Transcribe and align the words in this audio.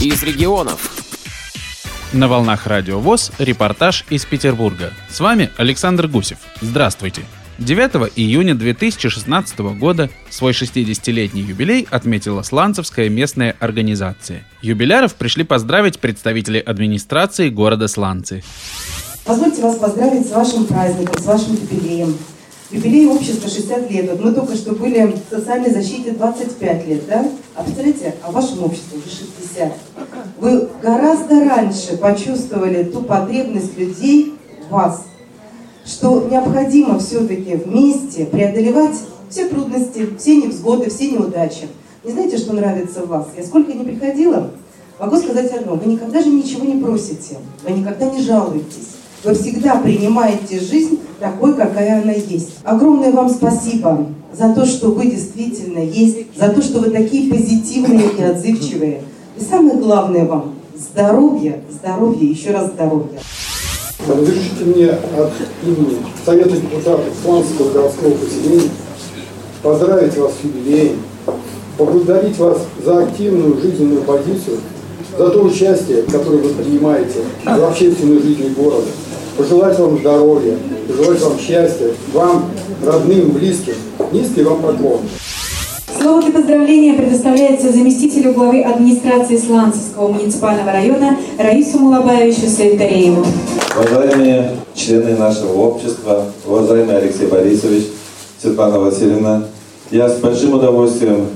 из 0.00 0.22
регионов. 0.22 0.92
На 2.12 2.28
волнах 2.28 2.66
Радио 2.66 3.00
ВОЗ 3.00 3.32
репортаж 3.38 4.04
из 4.10 4.24
Петербурга. 4.24 4.92
С 5.08 5.20
вами 5.20 5.50
Александр 5.56 6.06
Гусев. 6.06 6.38
Здравствуйте. 6.60 7.22
9 7.58 8.12
июня 8.16 8.54
2016 8.54 9.58
года 9.78 10.10
свой 10.28 10.52
60-летний 10.52 11.40
юбилей 11.40 11.88
отметила 11.90 12.42
Сланцевская 12.42 13.08
местная 13.08 13.56
организация. 13.58 14.44
Юбиляров 14.60 15.14
пришли 15.14 15.44
поздравить 15.44 15.98
представители 15.98 16.58
администрации 16.58 17.48
города 17.48 17.88
Сланцы. 17.88 18.44
Позвольте 19.24 19.62
вас 19.62 19.76
поздравить 19.76 20.28
с 20.28 20.30
вашим 20.30 20.66
праздником, 20.66 21.18
с 21.18 21.24
вашим 21.24 21.54
юбилеем. 21.54 22.16
Юбилей 22.70 23.06
общества 23.06 23.48
60 23.48 23.90
лет. 23.90 24.10
Вот 24.10 24.24
мы 24.24 24.32
только 24.32 24.56
что 24.56 24.74
были 24.74 25.06
в 25.06 25.34
социальной 25.34 25.70
защите 25.70 26.12
25 26.12 26.88
лет, 26.88 27.06
да? 27.08 27.28
А 27.54 27.62
представляете, 27.62 28.14
а 28.22 28.32
вашему 28.32 28.66
обществу 28.66 28.98
уже 28.98 29.08
60. 29.08 29.72
Вы 30.40 30.68
гораздо 30.82 31.44
раньше 31.44 31.96
почувствовали 31.96 32.84
ту 32.84 33.02
потребность 33.02 33.78
людей 33.78 34.34
в 34.68 34.72
вас– 34.72 35.04
что 35.86 36.26
необходимо 36.28 36.98
все-таки 36.98 37.54
вместе 37.54 38.26
преодолевать 38.26 38.96
все 39.30 39.48
трудности, 39.48 40.08
все 40.18 40.36
невзгоды, 40.36 40.90
все 40.90 41.12
неудачи. 41.12 41.68
Не 42.04 42.12
знаете, 42.12 42.36
что 42.36 42.52
нравится 42.52 43.02
в 43.02 43.08
вас? 43.08 43.28
Я 43.36 43.44
сколько 43.44 43.72
не 43.72 43.84
приходила, 43.84 44.50
могу 44.98 45.16
сказать 45.16 45.52
одно. 45.52 45.76
Вы 45.76 45.92
никогда 45.92 46.20
же 46.20 46.28
ничего 46.28 46.64
не 46.64 46.82
просите, 46.82 47.38
вы 47.64 47.70
никогда 47.70 48.10
не 48.10 48.20
жалуетесь. 48.20 48.95
Вы 49.24 49.34
всегда 49.34 49.76
принимаете 49.76 50.60
жизнь 50.60 51.00
такой, 51.18 51.54
какая 51.54 52.02
она 52.02 52.12
есть. 52.12 52.50
Огромное 52.64 53.12
вам 53.12 53.28
спасибо 53.28 54.06
за 54.32 54.52
то, 54.54 54.66
что 54.66 54.88
вы 54.88 55.06
действительно 55.06 55.78
есть, 55.78 56.36
за 56.38 56.48
то, 56.50 56.62
что 56.62 56.80
вы 56.80 56.90
такие 56.90 57.32
позитивные 57.32 58.08
и 58.18 58.22
отзывчивые. 58.22 59.02
И 59.38 59.42
самое 59.42 59.76
главное 59.76 60.24
вам– 60.26 60.54
здоровье, 60.76 61.60
здоровье, 61.70 62.30
еще 62.30 62.50
раз 62.50 62.72
здоровье. 62.72 63.18
Разрешите 64.06 64.64
мне 64.64 64.90
от 64.90 65.32
имени 65.64 65.98
Совета 66.24 66.50
депутатов 66.50 67.06
Сланского 67.24 67.72
городского 67.72 68.10
поселения 68.12 68.70
поздравить 69.62 70.16
вас 70.16 70.32
с 70.32 70.44
юбилеем, 70.44 71.02
поблагодарить 71.76 72.38
вас 72.38 72.58
за 72.84 73.04
активную 73.04 73.60
жизненную 73.60 74.02
позицию, 74.02 74.60
за 75.16 75.30
то 75.30 75.42
участие, 75.42 76.02
которое 76.02 76.38
вы 76.38 76.50
принимаете 76.50 77.20
в 77.44 77.64
общественной 77.64 78.20
жизни 78.20 78.48
города, 78.56 78.86
пожелать 79.36 79.78
вам 79.78 79.98
здоровья, 79.98 80.56
пожелать 80.88 81.20
вам 81.20 81.38
счастья, 81.38 81.88
вам, 82.12 82.46
родным, 82.84 83.30
близким. 83.30 83.74
Низкий 84.12 84.42
вам 84.42 84.62
поклон. 84.62 85.00
Слово 86.00 86.22
для 86.22 86.32
поздравления 86.32 86.94
предоставляется 86.94 87.72
заместителю 87.72 88.32
главы 88.32 88.62
администрации 88.62 89.36
Сланцевского 89.36 90.08
муниципального 90.12 90.70
района 90.70 91.16
Раису 91.38 91.78
Мулабаевичу 91.78 92.48
Саитарееву. 92.48 93.24
Уважаемые 93.76 94.52
члены 94.74 95.16
нашего 95.16 95.54
общества, 95.54 96.26
уважаемый 96.46 96.96
Алексей 96.96 97.26
Борисович, 97.26 97.86
Светлана 98.40 98.78
Васильевна, 98.78 99.44
я 99.90 100.08
с 100.08 100.18
большим 100.18 100.54
удовольствием 100.54 101.26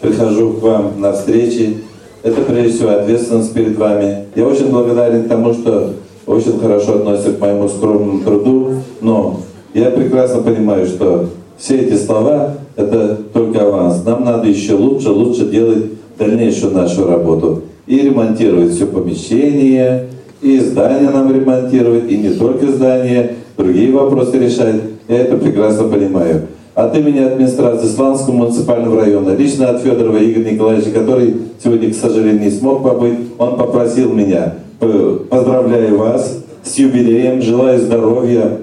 прихожу 0.00 0.52
к 0.52 0.62
вам 0.62 1.00
на 1.00 1.12
встречи. 1.12 1.78
Это 2.22 2.40
прежде 2.42 2.72
всего 2.72 2.90
ответственность 2.90 3.52
перед 3.52 3.76
вами. 3.76 4.26
Я 4.36 4.46
очень 4.46 4.70
благодарен 4.70 5.28
тому, 5.28 5.52
что 5.52 5.94
очень 6.26 6.58
хорошо 6.60 6.96
относится 6.96 7.32
к 7.32 7.40
моему 7.40 7.68
скромному 7.68 8.20
труду, 8.20 8.74
но 9.00 9.40
я 9.74 9.90
прекрасно 9.90 10.42
понимаю, 10.42 10.86
что 10.86 11.26
все 11.58 11.78
эти 11.78 11.96
слова– 11.96 12.54
это 12.76 13.18
только 13.32 13.66
аванс. 13.66 14.04
Нам 14.04 14.24
надо 14.24 14.48
еще 14.48 14.74
лучше, 14.74 15.10
лучше 15.10 15.46
делать 15.46 15.86
дальнейшую 16.16 16.72
нашу 16.74 17.06
работу. 17.06 17.62
И 17.88 17.98
ремонтировать 17.98 18.72
все 18.72 18.86
помещение, 18.86 20.06
и 20.40 20.60
здание 20.60 21.10
нам 21.10 21.34
ремонтировать, 21.34 22.10
и 22.10 22.16
не 22.16 22.34
только 22.34 22.68
здание, 22.68 23.34
другие 23.56 23.90
вопросы 23.92 24.38
решать. 24.38 24.76
Я 25.08 25.18
это 25.18 25.36
прекрасно 25.36 25.88
понимаю. 25.88 26.42
От 26.74 26.96
имени 26.96 27.18
администрации 27.18 27.86
Сланского 27.86 28.32
муниципального 28.32 29.02
района, 29.02 29.36
лично 29.36 29.68
от 29.68 29.82
Федорова 29.82 30.16
Игоря 30.16 30.52
Николаевича, 30.52 30.90
который 30.90 31.34
сегодня, 31.62 31.90
к 31.90 31.94
сожалению, 31.94 32.40
не 32.40 32.50
смог 32.50 32.82
побыть, 32.82 33.18
он 33.36 33.58
попросил 33.58 34.12
меня, 34.12 34.54
поздравляю 34.78 35.98
вас 35.98 36.38
с 36.64 36.78
юбилеем, 36.78 37.42
желаю 37.42 37.78
здоровья, 37.78 38.58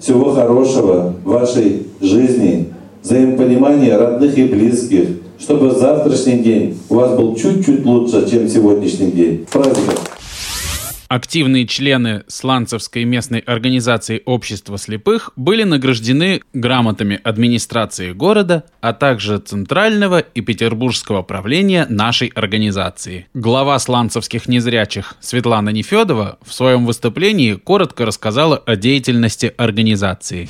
всего 0.00 0.30
хорошего 0.30 1.14
в 1.24 1.30
вашей 1.30 1.86
жизни, 2.00 2.68
взаимопонимания 3.02 3.98
родных 3.98 4.38
и 4.38 4.44
близких, 4.44 5.08
чтобы 5.38 5.72
завтрашний 5.72 6.38
день 6.38 6.78
у 6.88 6.94
вас 6.94 7.14
был 7.16 7.34
чуть-чуть 7.34 7.84
лучше, 7.84 8.28
чем 8.30 8.48
сегодняшний 8.48 9.10
день. 9.10 9.46
Праздником! 9.52 10.11
Активные 11.14 11.66
члены 11.66 12.22
Сланцевской 12.26 13.04
местной 13.04 13.40
организации 13.40 14.22
общества 14.24 14.78
слепых 14.78 15.32
были 15.36 15.62
награждены 15.62 16.40
грамотами 16.54 17.20
администрации 17.22 18.12
города, 18.12 18.64
а 18.80 18.94
также 18.94 19.36
Центрального 19.36 20.20
и 20.20 20.40
Петербургского 20.40 21.20
правления 21.20 21.84
нашей 21.90 22.28
организации. 22.28 23.26
Глава 23.34 23.78
сланцевских 23.78 24.48
незрячих 24.48 25.16
Светлана 25.20 25.68
Нефедова 25.68 26.38
в 26.40 26.54
своем 26.54 26.86
выступлении 26.86 27.56
коротко 27.56 28.06
рассказала 28.06 28.56
о 28.56 28.76
деятельности 28.76 29.52
организации. 29.58 30.48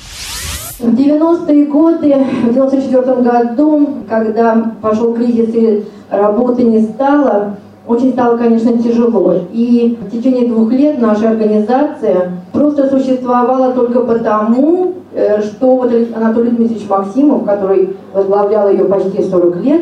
В 0.79 0.95
90-е 0.95 1.65
годы, 1.65 2.15
в 2.15 2.53
94 2.53 3.21
году, 3.21 4.05
когда 4.07 4.55
пошел 4.81 5.13
кризис 5.13 5.53
и 5.53 5.83
работы 6.09 6.63
не 6.63 6.83
стало, 6.83 7.57
очень 7.85 8.13
стало, 8.13 8.37
конечно, 8.37 8.77
тяжело. 8.77 9.35
И 9.51 9.97
в 10.01 10.09
течение 10.09 10.47
двух 10.47 10.71
лет 10.71 10.99
наша 10.99 11.31
организация 11.31 12.31
просто 12.53 12.89
существовала 12.89 13.73
только 13.73 14.01
потому, 14.01 14.93
э, 15.13 15.41
что 15.41 15.75
вот 15.75 15.91
Анатолий 16.15 16.51
Дмитриевич 16.51 16.87
Максимов, 16.87 17.43
который 17.43 17.97
возглавлял 18.13 18.69
ее 18.69 18.85
почти 18.85 19.21
40 19.21 19.57
лет, 19.57 19.81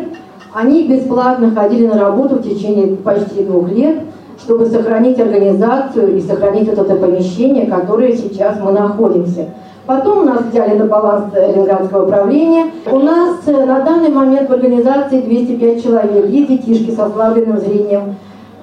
они 0.53 0.87
бесплатно 0.87 1.51
ходили 1.51 1.87
на 1.87 1.99
работу 1.99 2.35
в 2.35 2.43
течение 2.43 2.97
почти 2.97 3.43
двух 3.43 3.69
лет, 3.71 3.99
чтобы 4.39 4.65
сохранить 4.65 5.19
организацию 5.19 6.17
и 6.17 6.21
сохранить 6.21 6.67
вот 6.67 6.79
это 6.79 6.95
помещение, 6.95 7.67
которое 7.67 8.15
сейчас 8.17 8.57
мы 8.59 8.71
находимся. 8.71 9.49
Потом 9.85 10.25
нас 10.25 10.45
взяли 10.45 10.77
на 10.77 10.85
баланс 10.85 11.33
Ленинградского 11.33 12.05
управления. 12.05 12.67
У 12.89 12.99
нас 12.99 13.39
э, 13.47 13.65
на 13.65 13.79
данный 13.79 14.09
момент 14.09 14.47
в 14.49 14.53
организации 14.53 15.21
205 15.21 15.83
человек. 15.83 16.27
Есть 16.27 16.49
детишки 16.49 16.91
со 16.91 17.09
слабым 17.09 17.59
зрением. 17.59 18.15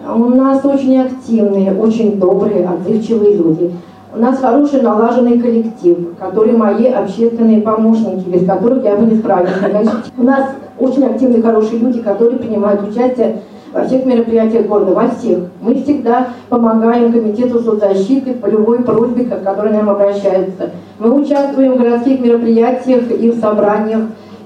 У 0.07 0.25
нас 0.27 0.65
очень 0.65 1.01
активные, 1.01 1.75
очень 1.75 2.19
добрые, 2.19 2.69
отзывчивые 2.69 3.34
люди. 3.37 3.73
У 4.15 4.21
нас 4.21 4.39
хороший 4.39 4.81
налаженный 4.81 5.39
коллектив, 5.39 6.17
который 6.19 6.57
мои 6.57 6.87
общественные 6.87 7.61
помощники, 7.61 8.28
без 8.28 8.47
которых 8.47 8.84
я 8.84 8.97
бы 8.97 9.05
не 9.05 9.19
справилась. 9.19 9.89
У 10.17 10.23
нас 10.23 10.51
очень 10.78 11.05
активные, 11.05 11.43
хорошие 11.43 11.81
люди, 11.81 12.01
которые 12.01 12.39
принимают 12.39 12.89
участие 12.89 13.41
во 13.73 13.84
всех 13.84 14.07
мероприятиях 14.07 14.67
города, 14.67 14.93
во 14.93 15.09
всех. 15.09 15.41
Мы 15.61 15.75
всегда 15.75 16.28
помогаем 16.49 17.12
комитету 17.12 17.61
соцзащиты 17.61 18.34
по 18.34 18.47
любой 18.47 18.83
просьбе, 18.83 19.25
к 19.25 19.43
которой 19.43 19.73
нам 19.73 19.91
обращаются. 19.91 20.71
Мы 20.98 21.12
участвуем 21.12 21.75
в 21.75 21.78
городских 21.78 22.19
мероприятиях 22.20 23.10
и 23.10 23.31
в 23.31 23.41
собраниях, 23.41 24.03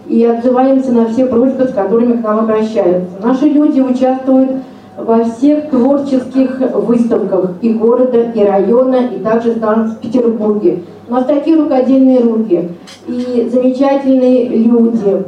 и 0.07 0.23
отзываемся 0.25 0.93
на 0.93 1.07
все 1.07 1.25
просьбы, 1.25 1.65
с 1.65 1.73
которыми 1.73 2.19
к 2.19 2.23
нам 2.23 2.41
обращаются. 2.41 3.17
Наши 3.23 3.47
люди 3.47 3.81
участвуют 3.81 4.51
во 4.99 5.25
всех 5.25 5.71
творческих 5.71 6.61
выставках 6.75 7.53
и 7.63 7.73
города, 7.73 8.19
и 8.35 8.45
района, 8.45 9.07
и 9.17 9.21
также 9.21 9.53
в 9.53 9.97
Петербурге. 10.03 10.83
У 11.09 11.13
нас 11.13 11.25
такие 11.25 11.57
рукодельные 11.57 12.21
руки 12.21 12.69
и 13.07 13.49
замечательные 13.51 14.49
люди. 14.49 15.25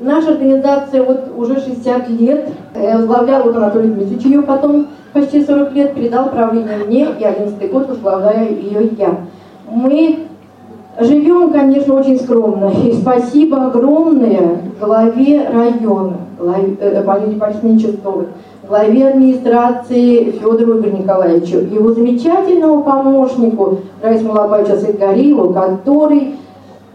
Наша 0.00 0.32
организация 0.32 1.04
вот 1.04 1.30
уже 1.36 1.60
60 1.60 2.10
лет, 2.10 2.48
э, 2.74 2.96
возглавлял 2.96 3.44
вот 3.44 3.56
Анатолий 3.56 3.90
Дмитриевич 3.90 4.24
ее 4.24 4.42
потом 4.42 4.88
почти 5.12 5.44
40 5.44 5.72
лет, 5.72 5.94
передал 5.94 6.30
правление 6.30 6.78
мне, 6.84 7.06
и 7.18 7.24
11 7.24 7.70
год 7.70 7.88
возглавляю 7.88 8.60
ее 8.60 8.90
я. 8.98 9.16
Мы 9.70 10.26
живем, 11.00 11.50
конечно, 11.50 11.94
очень 11.94 12.18
скромно, 12.18 12.70
и 12.84 12.92
спасибо 12.92 13.66
огромное 13.66 14.58
главе 14.80 15.48
района, 15.48 16.16
главе, 16.38 16.76
Валерии 17.04 17.36
Борисовне 17.36 17.78
Чертовой, 17.78 18.26
главе 18.68 19.08
администрации 19.08 20.32
Федору 20.32 20.78
Игорю 20.78 20.98
Николаевичу, 20.98 21.58
его 21.58 21.92
замечательному 21.92 22.82
помощнику 22.82 23.78
Раису 24.02 24.26
Малабаевичу 24.26 24.76
Сыгариеву, 24.76 25.52
который 25.52 26.36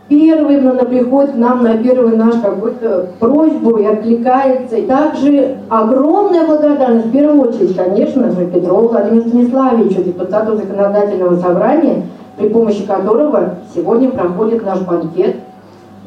первым 0.09 0.67
она 0.69 0.83
приходит 0.85 1.33
к 1.33 1.37
нам 1.37 1.63
на 1.63 1.77
первый 1.77 2.17
наш 2.17 2.35
какой-то 2.35 3.09
просьбу 3.19 3.77
и 3.77 3.85
откликается. 3.85 4.77
И 4.77 4.87
также 4.87 5.57
огромная 5.69 6.45
благодарность, 6.45 7.07
в 7.07 7.11
первую 7.11 7.47
очередь, 7.47 7.75
конечно 7.75 8.31
же, 8.31 8.47
Петрову 8.47 8.87
Владимиру 8.87 9.27
Станиславовичу, 9.29 10.03
депутату 10.03 10.57
законодательного 10.57 11.35
собрания, 11.35 12.03
при 12.39 12.47
помощи 12.47 12.86
которого 12.86 13.56
сегодня 13.75 14.09
проходит 14.09 14.65
наш 14.65 14.80
банкет. 14.81 15.36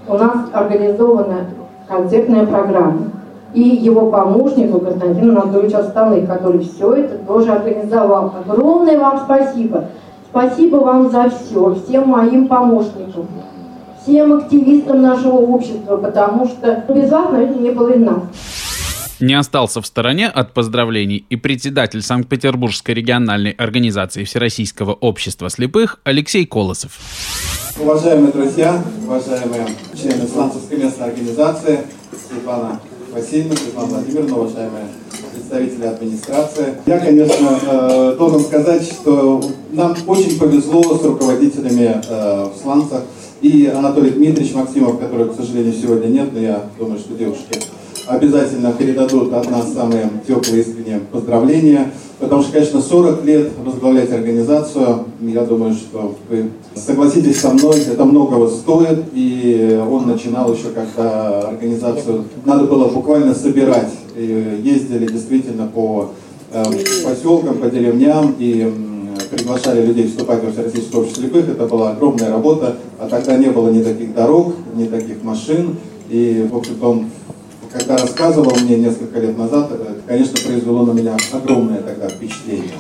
У 0.08 0.14
нас 0.14 0.49
организована 0.52 1.44
концертная 1.87 2.46
программа. 2.46 3.12
и 3.55 3.61
его 3.61 4.11
помощнику 4.11 4.81
Константину 4.81 5.38
Анатольевичу 5.38 5.76
Отставных, 5.76 6.26
который 6.26 6.61
все 6.61 6.94
это 6.94 7.19
тоже 7.19 7.52
организовал. 7.52 8.32
Огромное 8.49 8.99
вам 8.99 9.19
спасибо. 9.19 9.84
Спасибо 10.31 10.76
вам 10.76 11.11
за 11.11 11.29
все, 11.29 11.75
всем 11.75 12.08
моим 12.08 12.49
помощникам, 12.49 13.26
всем 14.00 14.32
активистам 14.32 15.02
нашего 15.02 15.37
общества, 15.37 15.99
потому 15.99 16.46
что 16.46 16.82
без 16.88 17.11
вас, 17.11 17.31
наверное, 17.31 17.58
не 17.58 17.70
было 17.70 17.90
и 17.90 17.99
нас. 17.99 18.23
Не 19.22 19.34
остался 19.34 19.80
в 19.80 19.86
стороне 19.86 20.26
от 20.26 20.52
поздравлений 20.52 21.24
и 21.30 21.36
председатель 21.36 22.02
Санкт-Петербургской 22.02 22.92
региональной 22.92 23.52
организации 23.52 24.24
Всероссийского 24.24 24.94
общества 24.94 25.48
слепых 25.48 26.00
Алексей 26.02 26.44
Колосов. 26.44 26.98
Уважаемые 27.78 28.32
друзья, 28.32 28.82
уважаемые 29.06 29.69
члены 29.94 30.26
Сланцевской 30.26 30.76
местной 30.76 31.06
организации, 31.06 31.82
Светлана 32.10 32.80
Васильевна, 33.12 33.54
Светлана 33.54 33.88
Владимировна, 33.90 34.36
уважаемые 34.38 34.86
представители 35.32 35.86
администрации. 35.86 36.75
Я, 36.86 36.98
конечно, 36.98 37.60
э, 37.62 38.16
должен 38.18 38.40
сказать, 38.40 38.82
что 38.82 39.40
нам 39.70 39.96
очень 40.08 40.36
повезло 40.36 40.98
с 40.98 41.04
руководителями 41.04 42.02
э, 42.08 42.48
в 42.52 42.60
Сланцах. 42.60 43.04
И 43.40 43.66
Анатолий 43.66 44.10
Дмитриевич 44.10 44.52
Максимов, 44.54 44.98
который, 44.98 45.28
к 45.28 45.36
сожалению, 45.36 45.75
сегодня 45.75 46.08
нет, 46.08 46.32
но 46.32 46.40
я 46.40 46.64
думаю, 46.76 46.98
что 46.98 47.14
девушки 47.14 47.60
обязательно 48.06 48.72
передадут 48.72 49.32
от 49.32 49.50
нас 49.50 49.72
самые 49.72 50.10
теплые 50.26 50.62
искренние 50.62 51.00
поздравления. 51.00 51.93
Потому 52.19 52.43
что, 52.43 52.52
конечно, 52.52 52.81
40 52.81 53.25
лет 53.25 53.50
возглавлять 53.64 54.12
организацию, 54.12 55.06
я 55.20 55.44
думаю, 55.44 55.75
что 55.75 56.16
вы 56.28 56.50
согласитесь 56.75 57.40
со 57.40 57.50
мной, 57.50 57.81
это 57.81 58.04
многого 58.04 58.49
стоит. 58.49 59.04
И 59.12 59.81
он 59.90 60.06
начинал 60.06 60.52
еще, 60.52 60.69
когда 60.75 61.49
организацию 61.49 62.25
надо 62.44 62.64
было 62.64 62.88
буквально 62.88 63.34
собирать. 63.34 63.90
И 64.16 64.60
ездили 64.62 65.06
действительно 65.06 65.66
по 65.66 66.10
э, 66.52 66.62
поселкам, 67.04 67.58
по 67.58 67.69
деревням 67.69 68.37
и 68.38 68.72
приглашали 69.31 69.84
людей 69.84 70.06
вступать 70.06 70.44
во 70.44 70.52
Всероссийское 70.52 71.00
общество 71.00 71.22
слепых. 71.22 71.49
Это 71.49 71.66
была 71.66 71.90
огромная 71.90 72.31
работа, 72.31 72.76
а 72.99 73.08
тогда 73.08 73.37
не 73.37 73.49
было 73.49 73.70
ни 73.70 73.82
таких 73.82 74.14
дорог, 74.14 74.54
ни 74.75 74.87
таких 74.87 75.22
машин. 75.22 75.76
И, 76.08 76.46
в 76.50 76.56
общем-то, 76.56 76.90
он 76.90 77.06
когда 77.72 77.96
рассказывал 77.96 78.54
мне 78.62 78.76
несколько 78.76 79.19
лет 79.19 79.36
назад, 79.36 79.72
это, 79.72 79.96
конечно, 80.06 80.38
произвело 80.44 80.84
на 80.84 80.92
меня 80.92 81.16
огромное 81.32 81.80
тогда 81.80 82.08
впечатление. 82.08 82.74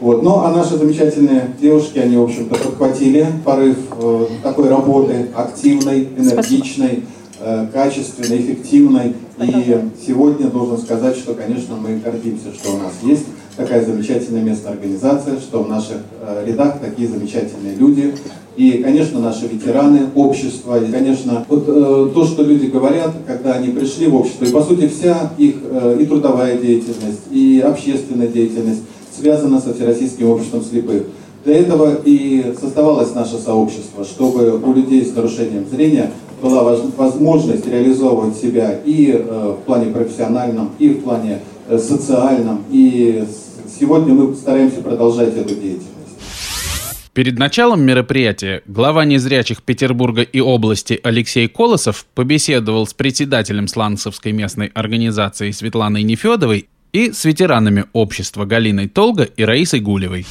Вот. 0.00 0.22
Ну, 0.22 0.40
а 0.40 0.50
наши 0.50 0.76
замечательные 0.76 1.54
девушки, 1.60 1.98
они, 1.98 2.16
в 2.16 2.22
общем-то, 2.22 2.54
подхватили 2.54 3.26
порыв 3.44 3.76
э, 4.00 4.26
такой 4.42 4.68
работы, 4.70 5.28
активной, 5.34 6.08
энергичной, 6.16 7.04
э, 7.38 7.66
качественной, 7.70 8.40
эффективной. 8.40 9.14
И 9.42 9.78
сегодня 10.06 10.48
должен 10.48 10.78
сказать, 10.78 11.16
что, 11.16 11.34
конечно, 11.34 11.76
мы 11.76 11.98
гордимся, 11.98 12.54
что 12.54 12.74
у 12.74 12.78
нас 12.78 12.92
есть 13.02 13.26
такая 13.56 13.84
замечательная 13.84 14.42
местная 14.42 14.72
организация, 14.72 15.38
что 15.38 15.62
в 15.62 15.68
наших 15.68 15.98
э, 16.22 16.44
рядах 16.46 16.80
такие 16.80 17.06
замечательные 17.06 17.74
люди. 17.74 18.14
И, 18.56 18.82
конечно, 18.82 19.20
наши 19.20 19.46
ветераны 19.46 20.08
общества, 20.14 20.82
и, 20.82 20.90
конечно, 20.90 21.46
вот 21.48 21.64
э, 21.66 22.10
то, 22.12 22.24
что 22.24 22.42
люди 22.42 22.66
говорят, 22.66 23.14
когда 23.26 23.54
они 23.54 23.68
пришли 23.68 24.08
в 24.08 24.16
общество, 24.16 24.44
и, 24.44 24.50
по 24.50 24.62
сути, 24.62 24.88
вся 24.88 25.32
их 25.38 25.56
э, 25.62 25.98
и 26.00 26.06
трудовая 26.06 26.58
деятельность, 26.58 27.22
и 27.30 27.62
общественная 27.64 28.26
деятельность 28.26 28.82
связана 29.16 29.60
со 29.60 29.72
Всероссийским 29.72 30.28
обществом 30.28 30.62
слепых. 30.62 31.04
Для 31.44 31.56
этого 31.56 31.98
и 32.04 32.54
создавалось 32.60 33.14
наше 33.14 33.38
сообщество, 33.38 34.04
чтобы 34.04 34.60
у 34.62 34.72
людей 34.74 35.06
с 35.06 35.14
нарушением 35.14 35.66
зрения 35.70 36.10
была 36.42 36.76
возможность 36.96 37.66
реализовывать 37.66 38.36
себя 38.36 38.78
и 38.84 39.12
э, 39.12 39.54
в 39.58 39.64
плане 39.64 39.92
профессиональном, 39.92 40.70
и 40.78 40.90
в 40.90 41.02
плане 41.02 41.40
э, 41.68 41.78
социальном. 41.78 42.64
И 42.70 43.24
сегодня 43.78 44.12
мы 44.12 44.34
стараемся 44.34 44.82
продолжать 44.82 45.36
эту 45.36 45.54
деятельность. 45.54 45.86
Перед 47.12 47.40
началом 47.40 47.82
мероприятия 47.82 48.62
глава 48.66 49.04
незрячих 49.04 49.64
Петербурга 49.64 50.22
и 50.22 50.38
области 50.40 51.00
Алексей 51.02 51.48
Колосов 51.48 52.06
побеседовал 52.14 52.86
с 52.86 52.94
председателем 52.94 53.66
Сланцевской 53.66 54.30
местной 54.30 54.68
организации 54.68 55.50
Светланой 55.50 56.04
Нефедовой 56.04 56.68
и 56.92 57.10
с 57.10 57.24
ветеранами 57.24 57.86
общества 57.92 58.44
Галиной 58.44 58.88
Толга 58.88 59.24
и 59.24 59.42
Раисой 59.42 59.80
Гулевой. 59.80 60.24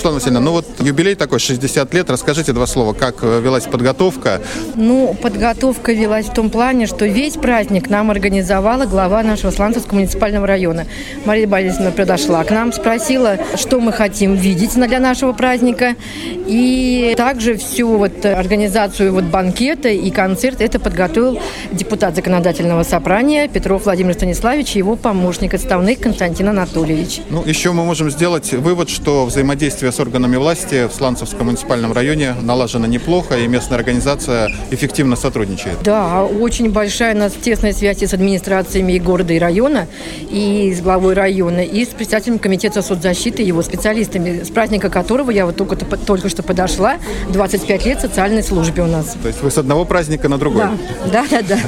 Светлана 0.00 0.14
Васильевна, 0.14 0.40
ну 0.40 0.52
вот 0.52 0.66
юбилей 0.80 1.14
такой, 1.14 1.40
60 1.40 1.92
лет. 1.92 2.08
Расскажите 2.08 2.54
два 2.54 2.66
слова, 2.66 2.94
как 2.94 3.16
э, 3.20 3.40
велась 3.42 3.64
подготовка? 3.64 4.40
Ну, 4.74 5.14
подготовка 5.20 5.92
велась 5.92 6.26
в 6.26 6.32
том 6.32 6.48
плане, 6.48 6.86
что 6.86 7.04
весь 7.04 7.34
праздник 7.34 7.90
нам 7.90 8.10
организовала 8.10 8.86
глава 8.86 9.22
нашего 9.22 9.50
Сланцевского 9.50 9.96
муниципального 9.96 10.46
района. 10.46 10.86
Мария 11.26 11.46
Борисовна 11.46 11.90
подошла 11.90 12.42
к 12.44 12.50
нам, 12.50 12.72
спросила, 12.72 13.36
что 13.56 13.78
мы 13.78 13.92
хотим 13.92 14.36
видеть 14.36 14.74
для 14.74 15.00
нашего 15.00 15.34
праздника. 15.34 15.96
И 16.46 17.12
также 17.18 17.58
всю 17.58 17.98
вот 17.98 18.24
организацию 18.24 19.12
вот 19.12 19.24
банкета 19.24 19.90
и 19.90 20.10
концерт 20.10 20.62
это 20.62 20.80
подготовил 20.80 21.38
депутат 21.72 22.16
законодательного 22.16 22.84
собрания 22.84 23.48
Петров 23.48 23.84
Владимир 23.84 24.14
Станиславович 24.14 24.76
и 24.76 24.78
его 24.78 24.96
помощник 24.96 25.52
отставных 25.52 25.98
Константин 25.98 26.48
Анатольевич. 26.48 27.20
Ну, 27.28 27.44
еще 27.44 27.72
мы 27.72 27.84
можем 27.84 28.10
сделать 28.10 28.52
вывод, 28.54 28.88
что 28.88 29.26
взаимодействие 29.26 29.89
с 29.92 30.00
органами 30.00 30.36
власти 30.36 30.86
в 30.86 30.92
Сланцевском 30.92 31.46
муниципальном 31.46 31.92
районе 31.92 32.34
налажено 32.40 32.86
неплохо, 32.86 33.36
и 33.36 33.46
местная 33.46 33.78
организация 33.78 34.50
эффективно 34.70 35.16
сотрудничает. 35.16 35.78
Да, 35.82 36.24
очень 36.24 36.70
большая 36.70 37.14
у 37.14 37.18
нас 37.18 37.32
тесная 37.32 37.72
связь 37.72 38.02
с 38.02 38.14
администрациями 38.14 38.92
и 38.94 39.00
города, 39.00 39.32
и 39.32 39.38
района, 39.38 39.86
и 40.30 40.74
с 40.76 40.80
главой 40.80 41.14
района, 41.14 41.60
и 41.60 41.84
с 41.84 41.88
председателем 41.88 42.38
комитета 42.38 42.82
соцзащиты, 42.82 43.42
его 43.42 43.62
специалистами, 43.62 44.42
с 44.42 44.50
праздника 44.50 44.90
которого 44.90 45.30
я 45.30 45.46
вот 45.46 45.56
только, 45.56 45.76
только 45.76 46.28
что 46.28 46.42
подошла, 46.42 46.96
25 47.30 47.86
лет 47.86 48.00
социальной 48.00 48.42
службе 48.42 48.82
у 48.82 48.86
нас. 48.86 49.16
То 49.20 49.28
есть 49.28 49.42
вы 49.42 49.50
с 49.50 49.58
одного 49.58 49.84
праздника 49.84 50.28
на 50.28 50.38
другой? 50.38 50.62
Да, 51.12 51.24
да, 51.30 51.42
да. 51.42 51.42
да. 51.42 51.64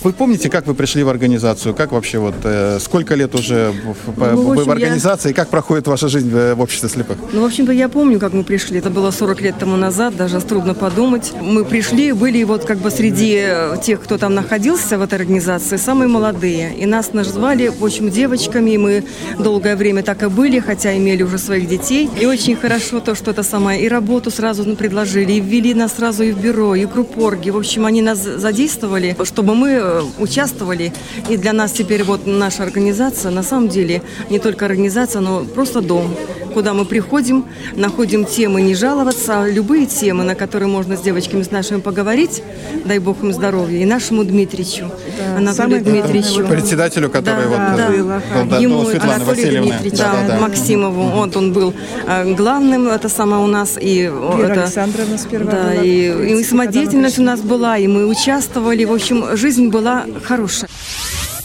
Вы 0.00 0.12
помните, 0.12 0.48
как 0.48 0.66
вы 0.66 0.74
пришли 0.74 1.02
в 1.02 1.08
организацию? 1.08 1.74
Как 1.74 1.90
вообще 1.90 2.18
вот, 2.18 2.36
э, 2.44 2.78
сколько 2.80 3.16
лет 3.16 3.34
уже 3.34 3.72
в, 4.06 4.16
ну, 4.16 4.42
в, 4.42 4.52
общем, 4.52 4.64
в 4.64 4.70
организации? 4.70 5.30
Я... 5.30 5.34
Как 5.34 5.48
проходит 5.48 5.88
ваша 5.88 6.08
жизнь 6.08 6.30
в, 6.30 6.54
в 6.54 6.60
обществе 6.60 6.88
слепых? 6.88 7.16
Ну, 7.32 7.42
в 7.42 7.44
общем-то, 7.44 7.72
я 7.72 7.88
помню, 7.88 8.20
как 8.20 8.32
мы 8.32 8.44
пришли. 8.44 8.78
Это 8.78 8.90
было 8.90 9.10
40 9.10 9.40
лет 9.40 9.58
тому 9.58 9.76
назад, 9.76 10.16
даже 10.16 10.40
трудно 10.40 10.74
подумать. 10.74 11.32
Мы 11.40 11.64
пришли, 11.64 12.12
были 12.12 12.44
вот 12.44 12.64
как 12.64 12.78
бы 12.78 12.92
среди 12.92 13.44
тех, 13.82 14.00
кто 14.00 14.18
там 14.18 14.34
находился 14.34 14.98
в 14.98 15.02
этой 15.02 15.16
организации, 15.16 15.76
самые 15.76 16.08
молодые. 16.08 16.76
И 16.76 16.86
нас 16.86 17.12
назвали, 17.12 17.66
в 17.68 17.84
общем, 17.84 18.08
девочками. 18.08 18.70
И 18.70 18.78
мы 18.78 19.04
долгое 19.38 19.74
время 19.74 20.04
так 20.04 20.22
и 20.22 20.28
были, 20.28 20.60
хотя 20.60 20.96
имели 20.96 21.24
уже 21.24 21.38
своих 21.38 21.68
детей. 21.68 22.08
И 22.20 22.24
очень 22.24 22.54
хорошо 22.54 23.00
то, 23.00 23.16
что 23.16 23.32
это 23.32 23.42
самое. 23.42 23.82
И 23.82 23.88
работу 23.88 24.30
сразу 24.30 24.64
предложили, 24.76 25.32
и 25.32 25.40
ввели 25.40 25.74
нас 25.74 25.94
сразу 25.96 26.22
и 26.22 26.30
в 26.30 26.40
бюро, 26.40 26.76
и 26.76 26.84
в 26.84 26.92
группорги. 26.92 27.50
В 27.50 27.56
общем, 27.56 27.84
они 27.84 28.00
нас 28.00 28.18
задействовали, 28.18 29.16
чтобы 29.24 29.56
мы 29.56 29.87
Э, 29.88 30.02
участвовали. 30.18 30.92
И 31.30 31.36
для 31.36 31.52
нас 31.52 31.72
теперь 31.72 32.04
вот 32.04 32.26
наша 32.26 32.62
организация, 32.62 33.30
на 33.30 33.42
самом 33.42 33.68
деле, 33.68 34.02
не 34.28 34.38
только 34.38 34.66
организация, 34.66 35.20
но 35.20 35.44
просто 35.44 35.80
дом, 35.80 36.14
куда 36.52 36.74
мы 36.74 36.84
приходим, 36.84 37.46
находим 37.74 38.24
темы 38.24 38.60
не 38.60 38.74
жаловаться, 38.74 39.42
а 39.42 39.48
любые 39.48 39.86
темы, 39.86 40.24
на 40.24 40.34
которые 40.34 40.68
можно 40.68 40.96
с 40.96 41.00
девочками 41.00 41.42
с 41.42 41.50
нашими 41.50 41.80
поговорить, 41.80 42.42
дай 42.84 42.98
бог 42.98 43.22
им 43.22 43.32
здоровья, 43.32 43.78
и 43.78 43.84
нашему 43.84 44.24
Дмитричу, 44.24 44.90
да, 45.18 45.36
Анатолию 45.36 45.82
Дмитриевичу. 45.82 46.46
Председателю, 46.46 47.08
который 47.08 47.44
да, 47.44 47.48
вот 47.48 47.56
да, 47.56 48.20
да, 48.34 48.44
да, 48.44 48.58
Ему, 48.58 48.84
Светлана 48.84 49.14
Анатолию 49.14 49.62
Васильевна. 49.62 49.74
Да, 49.92 50.12
да, 50.12 50.34
да. 50.34 50.40
Максимову, 50.40 51.02
вот 51.04 51.36
он 51.36 51.52
был 51.52 51.72
э, 52.06 52.34
главным, 52.34 52.88
это 52.88 53.08
самое 53.08 53.42
у 53.42 53.46
нас. 53.46 53.78
И 53.80 54.02
Вера 54.02 54.52
это, 54.52 54.62
Александровна 54.64 55.16
сперва 55.16 55.52
да, 55.52 55.62
была. 55.62 55.74
И, 55.82 56.40
и 56.40 56.44
самодеятельность 56.44 57.18
у 57.18 57.22
нас 57.22 57.40
была, 57.40 57.78
и 57.78 57.86
мы 57.86 58.06
участвовали, 58.06 58.84
в 58.84 58.92
общем, 58.92 59.36
жизнь 59.36 59.68
была 59.68 59.77
хорошая. 60.24 60.68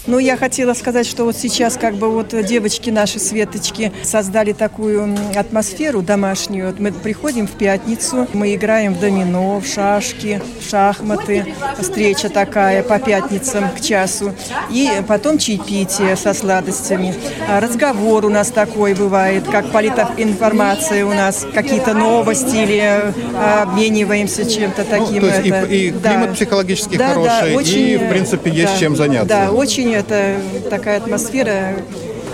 Ну, 0.05 0.19
я 0.19 0.35
хотела 0.35 0.73
сказать, 0.73 1.07
что 1.07 1.23
вот 1.23 1.37
сейчас 1.37 1.77
как 1.77 1.95
бы 1.95 2.09
вот 2.09 2.35
девочки 2.45 2.89
наши, 2.89 3.19
Светочки, 3.19 3.93
создали 4.03 4.51
такую 4.51 5.15
атмосферу 5.33 6.01
домашнюю. 6.01 6.75
Мы 6.77 6.91
приходим 6.91 7.47
в 7.47 7.51
пятницу, 7.51 8.27
мы 8.33 8.53
играем 8.53 8.95
в 8.95 8.99
домино, 8.99 9.61
в 9.61 9.65
шашки, 9.65 10.41
в 10.59 10.69
шахматы. 10.69 11.53
Встреча 11.79 12.27
такая 12.27 12.83
по 12.83 12.99
пятницам 12.99 13.69
к 13.69 13.79
часу. 13.79 14.33
И 14.69 14.89
потом 15.07 15.37
чаепитие 15.37 16.17
со 16.17 16.33
сладостями. 16.33 17.15
А 17.47 17.61
разговор 17.61 18.25
у 18.25 18.29
нас 18.29 18.49
такой 18.49 18.95
бывает, 18.95 19.45
как 19.49 19.71
политинформация 19.71 21.05
у 21.05 21.13
нас, 21.13 21.47
какие-то 21.53 21.93
новости 21.93 22.57
или 22.57 23.13
а, 23.35 23.63
обмениваемся 23.63 24.43
чем-то 24.49 24.83
таким. 24.83 25.21
Ну, 25.21 25.21
то 25.21 25.27
есть 25.27 25.47
это, 25.47 25.65
и, 25.65 25.87
и 25.87 25.91
да. 25.91 26.09
климат 26.09 26.33
психологически 26.33 26.97
да, 26.97 27.09
хороший, 27.09 27.51
да, 27.51 27.57
очень, 27.57 27.87
и, 27.87 27.97
в 27.97 28.09
принципе, 28.09 28.51
есть 28.51 28.73
да, 28.73 28.79
чем 28.79 28.95
заняться. 28.97 29.27
Да, 29.27 29.51
очень 29.51 29.92
это 29.93 30.41
такая 30.69 30.97
атмосфера 30.97 31.75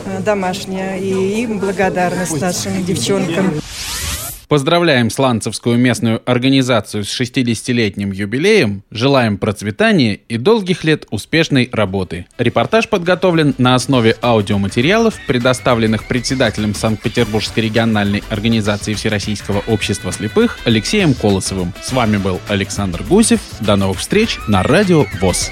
э, 0.05 0.19
домашняя, 0.23 0.97
и 0.97 1.41
им 1.41 1.59
благодарность 1.59 2.39
нашим 2.39 2.83
девчонкам. 2.83 3.59
Поздравляем 4.49 5.11
Сланцевскую 5.11 5.77
местную 5.77 6.23
организацию 6.25 7.03
с 7.03 7.21
60-летним 7.21 8.11
юбилеем, 8.11 8.81
желаем 8.89 9.37
процветания 9.37 10.15
и 10.27 10.37
долгих 10.37 10.83
лет 10.83 11.05
успешной 11.11 11.69
работы. 11.71 12.25
Репортаж 12.39 12.89
подготовлен 12.89 13.53
на 13.59 13.75
основе 13.75 14.17
аудиоматериалов, 14.23 15.19
предоставленных 15.27 16.07
председателем 16.07 16.73
Санкт-Петербургской 16.73 17.65
региональной 17.65 18.23
организации 18.31 18.95
Всероссийского 18.95 19.63
общества 19.67 20.11
слепых 20.11 20.57
Алексеем 20.65 21.13
Колосовым. 21.13 21.71
С 21.83 21.93
вами 21.93 22.17
был 22.17 22.39
Александр 22.47 23.03
Гусев. 23.03 23.41
До 23.59 23.75
новых 23.75 23.99
встреч 23.99 24.39
на 24.47 24.63
Радио 24.63 25.05
ВОЗ. 25.21 25.51